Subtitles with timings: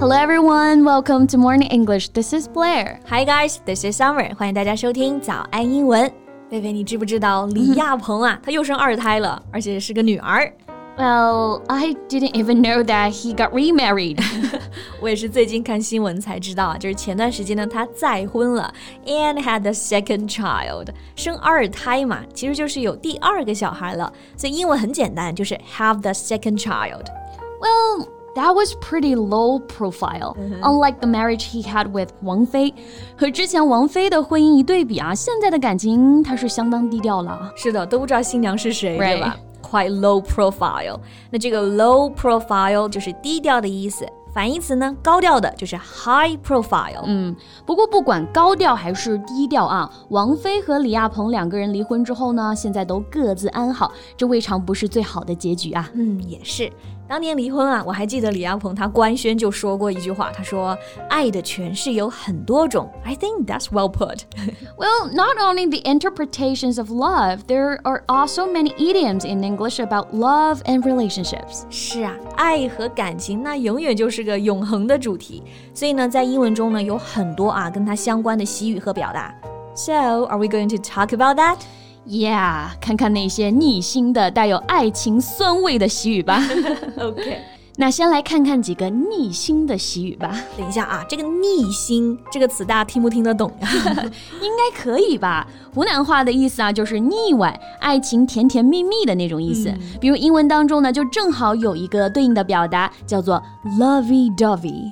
[0.00, 2.10] Hello everyone, welcome to Morning English.
[2.10, 3.00] This is Blair.
[3.08, 4.34] Hi guys, this is Summer.
[4.36, 6.12] 欢迎大家收听早安英文。
[6.50, 10.52] 贝贝，你知不知道李亚鹏啊，他又生二胎了，而且是个女儿。
[10.98, 14.18] Well, I didn't even know that he got remarried.
[15.00, 18.72] 我也是最近看新闻才知道啊，就是前段时间呢，他再婚了，
[19.04, 24.12] and had the second child，生二胎嘛，其实就是有第二个小孩了。
[24.36, 28.08] 所以英文很简单，就是 have the second child。Well.
[28.34, 32.74] That was pretty low profile, unlike the marriage he had with 王菲。
[33.16, 37.50] 和之前王菲的婚姻一对比啊，现在的感情他是相当低调了。
[37.56, 39.34] 是的，都不知道新娘是谁，对吧？
[39.62, 41.00] quite low profile。
[41.30, 44.06] 那这个 low profile 就是低调的意思。
[44.34, 47.04] 反义词呢，高调的就是 high profile。
[47.06, 47.34] 嗯，
[47.64, 55.88] 不过不管高调还是低调啊，王菲和李亚鹏两个人离婚之后呢，现在都各自安好，这未尝不是最好的结局啊。
[55.94, 56.70] 嗯，也是。
[57.10, 64.22] 当年离婚啊，我还记得李亚鹏他官宣就说过一句话，他说：“爱的诠释有很多种。” I think that's well put.
[64.76, 70.08] well, not only the interpretations of love, there are also many idioms in English about
[70.12, 71.62] love and relationships.
[71.70, 79.32] 是啊，爱和感情那永远就是个永恒的主题，所以呢，在英文中呢有很多啊跟它相关的习语和表达。
[79.76, 81.58] So, are we going to talk about that?
[82.07, 86.43] Yeah，看看那些逆心的、带有爱情酸味的习语吧。
[86.99, 87.37] OK，
[87.77, 90.35] 那先来看看几个逆心的习语吧。
[90.57, 93.69] 等一下啊，这个逆心这个词大家听不听得懂呀？
[94.41, 95.47] 应该可以吧？
[95.73, 99.69] 湖南话的意思啊，就是腻歪、爱情甜甜蜜蜜的那种意思。
[99.69, 103.41] 嗯、比如英文当中呢，就正好有一个对应的表达，叫做
[103.79, 104.91] lovey dovey。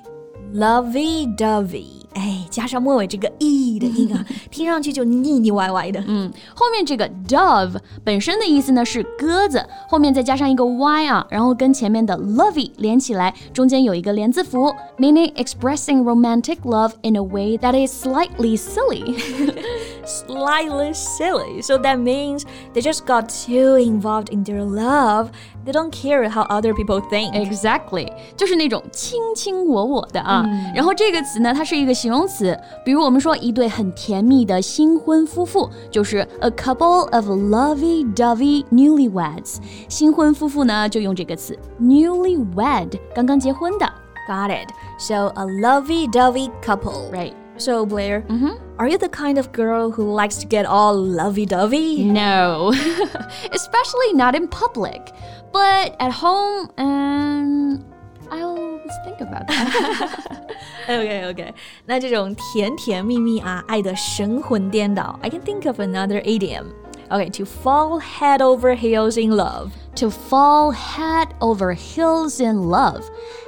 [0.54, 1.86] lovey dovey。
[2.14, 6.00] 哎，加上末尾这个 e 的音啊，听上去就腻腻歪歪的。
[6.06, 18.56] 嗯，后面这个 dove 本身的意思呢是鸽子，后面再加上一个 y 啊，然后跟前面的 lovey 连起来，中间有一个连字符，meaning expressing romantic love in a way that is slightly
[18.56, 19.16] silly.
[20.08, 21.62] slightly silly.
[21.62, 25.30] So that means they just got too involved in their love.
[25.64, 27.32] They don't care how other people think.
[27.32, 30.44] Exactly，就是那种卿卿我我的啊。
[30.46, 39.56] 嗯、然后这个词呢，它是一个形容词，比如我们说一对很甜蜜的新婚夫妇，就是 a couple of lovey-dovey newlyweds。
[39.88, 43.90] 新婚夫妇呢，就用这个词 newlywed，刚刚结婚的。
[44.28, 44.70] Got it.
[44.98, 47.10] So a lovey-dovey couple.
[47.10, 47.37] Right.
[47.58, 48.58] So, Blair, mm-hmm.
[48.78, 52.02] are you the kind of girl who likes to get all lovey dovey?
[52.02, 52.72] No,
[53.52, 55.12] especially not in public.
[55.52, 57.84] But at home, um,
[58.28, 60.56] I'll think about that.
[60.88, 61.54] okay, okay.
[61.86, 66.72] 那这种甜甜蜜蜜啊，爱的神魂颠倒，I can think of another idiom.
[67.10, 69.70] Okay, to fall head over heels in love.
[69.96, 73.02] To fall head over heels in love.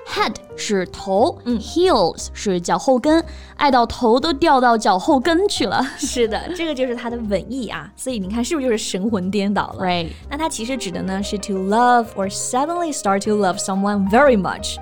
[0.06, 3.24] Head 是头，嗯，heels 是脚后跟，
[3.56, 5.82] 爱到头都掉到脚后跟去了。
[5.98, 7.90] 是的，这个就是它的文意啊。
[7.96, 9.84] 所以你看，是不是就是神魂颠倒了？
[9.84, 10.10] Right。
[10.30, 14.76] 那它其实指的呢是 to love or suddenly start to love someone very much。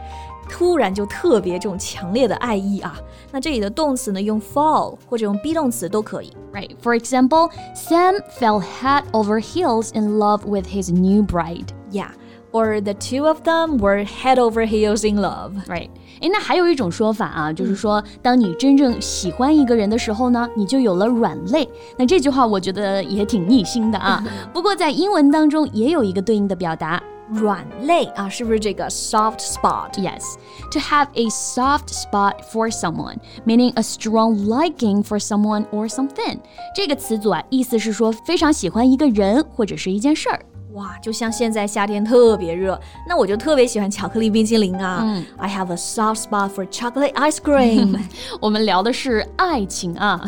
[0.49, 2.99] 突然就特别这种强烈的爱意啊。
[3.33, 6.33] 那这里的动词呢，用 fall 或者用 be 动词都可以。
[6.53, 6.71] Right.
[6.83, 11.69] For example, Sam fell head over heels in love with his new bride.
[11.91, 12.11] Yeah.
[12.53, 15.55] Or the two of them were head over heels in love.
[15.67, 15.89] Right.
[16.21, 21.69] 诶，那还有一种说法啊，就是说，当你真正喜欢一个人的时候呢，你就有了软肋。
[21.97, 24.25] 那这句话我觉得也挺逆心的啊。
[24.53, 27.03] 不过在英文当中也有一个对应的表达。
[27.31, 29.93] 软肋啊，是不是这个 soft spot?
[29.95, 30.35] Yes,
[30.71, 33.17] to have a soft spot for someone,
[33.47, 36.39] meaning a strong liking for someone or something.
[36.75, 40.45] 这个词组啊，意思是说非常喜欢一个人或者是一件事儿。
[40.79, 42.77] 哇，就像现在夏天特别热，
[43.09, 45.03] 那我就特别喜欢巧克力冰淇淋啊。
[45.05, 47.97] 嗯，I have a soft spot for chocolate ice cream
[48.41, 50.21] 我们聊的是爱情啊，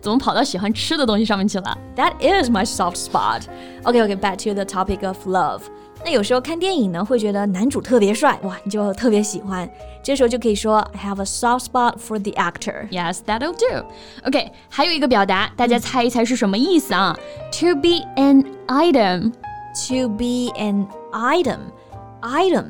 [0.00, 1.78] 怎么跑到喜欢吃的东西上面去了？
[1.94, 3.42] That is my soft spot.
[3.84, 5.60] Okay, okay, back to the topic of love.
[6.04, 9.70] 那有时候看电影呢，会觉得男主特别帅，哇，你就特别喜欢。
[10.02, 12.88] 这时候就可以说 I have a soft spot for the actor.
[12.90, 13.86] Yes, that'll do.
[14.24, 17.16] OK，还有一个表达，大家猜一猜是什么意思啊？
[17.60, 19.32] To be an item.
[19.88, 21.58] To be an item.
[22.22, 22.66] Item，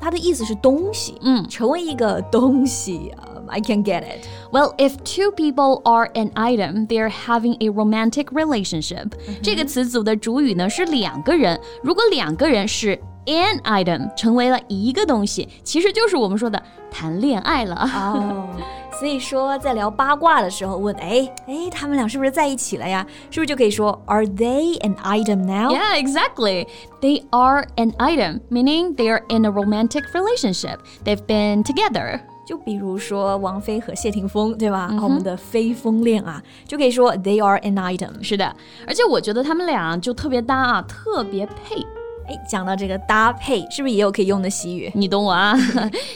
[0.00, 3.28] 它的意思是东西，嗯，成为一个东西啊。
[3.48, 4.26] I can get it.
[4.50, 9.10] Well, if two people are an item, they're having a romantic relationship.
[9.42, 17.74] 这个词组的主语呢是两个人，如果两个人是 an item 成为了一个东西，其实就是我们说的谈恋爱了。
[17.94, 18.46] 哦，
[18.99, 23.05] 所以说在聊八卦的时候问，哎哎，他们俩是不是在一起了呀？
[23.31, 25.71] 是不是就可以说 Are they an item now?
[25.73, 26.67] Yeah, exactly.
[26.99, 30.79] They are an item, meaning they are in a romantic relationship.
[31.05, 32.19] They've been together.
[32.45, 34.89] 就比如说王菲和谢霆锋，对吧？
[35.01, 38.21] 我们的飞风恋啊，就可以说 they are an item。
[38.21, 38.53] 是的，
[38.85, 41.77] 而且我觉得他们俩就特别搭啊，特别配。
[42.28, 44.90] 哎，讲到这个搭配，是不是也有可以用的习语？
[44.94, 45.54] 你懂我啊？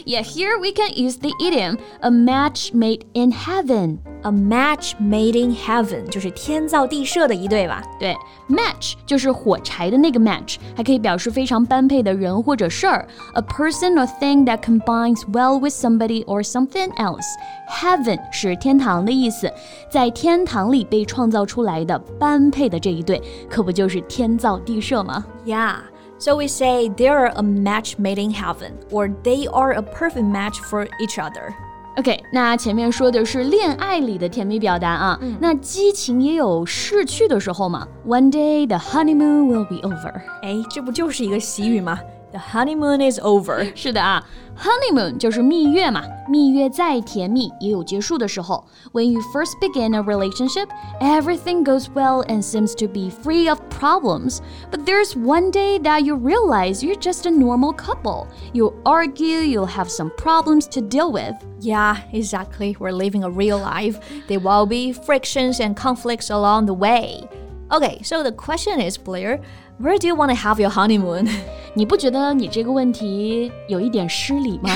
[0.07, 5.39] Yeah, here we can use the idiom "a match made in heaven." A match made
[5.39, 7.83] in heaven 就是天造地设的一对吧？
[8.01, 8.17] 对，
[8.49, 13.07] match 就是火柴的那个 match，还可以表示非常般配的人或者事儿。
[13.35, 17.27] A person or thing that combines well with somebody or something else.
[17.69, 19.53] Heaven 是天堂的意思，
[19.91, 25.27] 在天堂里被创造出来的般配的这一对，可不就是天造地设吗？
[25.45, 25.75] Yeah.
[26.20, 30.60] So we say they're a match made in heaven, or they are a perfect match
[30.62, 31.54] for each other.
[31.98, 37.88] OK，那前面说的是恋爱里的甜蜜表达啊，嗯、那激情也有逝去的时候嘛。
[38.08, 40.14] One day the honeymoon will be over。
[40.42, 42.00] 哎，这不就是一个习语吗
[42.33, 43.75] ？The honeymoon is over。
[43.75, 44.23] 是的啊，
[44.57, 48.63] honeymoon 就是蜜月嘛，蜜月再甜蜜也有结束的时候。
[48.93, 50.69] When you first begin a relationship,
[51.01, 54.41] everything goes well and seems to be free of problems.
[54.71, 58.27] But there's one day that you realize you're just a normal couple.
[58.53, 61.35] You'll argue, you'll have some problems to deal with.
[61.61, 62.77] Yeah, exactly.
[62.79, 63.99] We're living a real life.
[64.29, 67.27] There will be frictions and conflicts along the way.
[67.71, 69.41] Okay, so the question is, Blair,
[69.79, 71.29] where do you want to have your honeymoon?
[71.76, 74.70] 你不觉得你这个问题有一点失礼吗？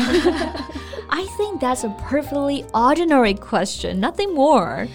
[1.09, 4.87] I think that's a perfectly ordinary question, nothing more.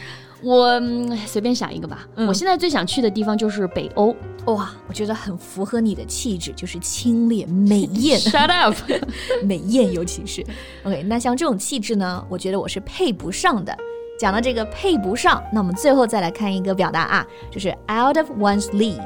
[0.43, 0.81] 我
[1.26, 2.06] 随便想一个吧。
[2.16, 4.14] 我现在最想去的地方就是北欧。
[4.46, 8.19] 哇，我觉得很符合你的气质，就是清冽美艳。
[8.20, 8.75] Shut up，
[9.46, 10.44] 美艳尤其是。
[10.82, 13.76] OK，那像这种气质呢，我觉得我是配不上的。
[14.19, 19.00] 讲到这个配不上，那我们最后再来看一个表达啊，就是 out of one's league。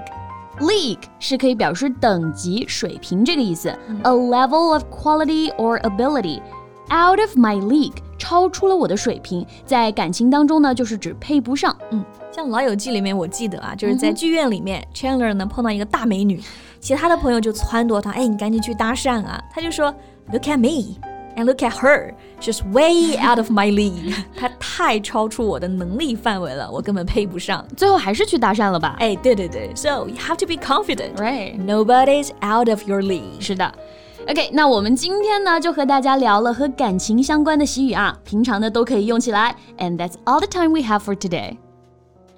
[0.61, 3.69] League 是可以表示等级、水平这个意思。
[4.03, 6.41] A level of quality or ability
[6.89, 9.47] out of my league，超出了我的水平。
[9.65, 11.77] 在感情当中呢，就是指配不上。
[11.91, 16.41] 嗯，像《老友记》里面，我记得啊，就是在剧院里面，Chandler 呢碰到一个大美女，
[16.81, 19.43] 其他的朋友就撺掇他，哎，你赶紧去搭讪啊。
[19.53, 19.95] 他就说
[20.33, 20.97] ，Look at me。
[21.36, 24.14] And look at her, she's way out of my league.
[24.36, 27.66] 她太超出我的能力范围了，我根本配不上。
[27.78, 28.98] 最后还是去搭讪了吧？
[29.00, 31.58] 哎，对对对，So you have to be confident, right?
[31.58, 33.40] Nobody's out of your league.
[33.40, 33.74] 是的。
[34.28, 39.56] OK，那我们今天呢就和大家聊了和感情相关的习语啊，平常的都可以用起来。
[39.78, 41.58] And that's all the time we have for today.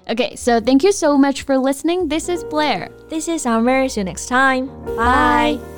[0.06, 2.08] Okay, so thank you so much for listening.
[2.08, 2.90] This is Blair.
[3.08, 3.88] This is Summer.
[3.88, 4.68] See you next time.
[4.96, 5.58] Bye.
[5.58, 5.77] Bye.